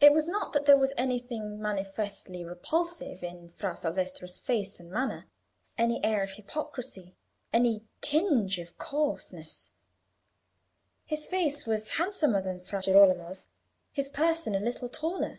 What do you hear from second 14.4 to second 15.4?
a little taller.